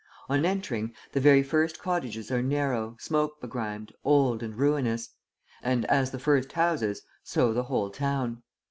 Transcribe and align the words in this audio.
On 0.29 0.45
entering, 0.45 0.95
the 1.11 1.19
very 1.19 1.43
first 1.43 1.77
cottages 1.79 2.31
are 2.31 2.41
narrow, 2.41 2.97
smoke 2.99 3.39
begrimed, 3.39 3.93
old 4.03 4.41
and 4.41 4.55
ruinous; 4.57 5.09
and 5.61 5.85
as 5.85 6.09
the 6.09 6.17
first 6.17 6.53
houses, 6.53 7.03
so 7.23 7.53
the 7.53 7.65
whole 7.65 7.91
town. 7.91 8.41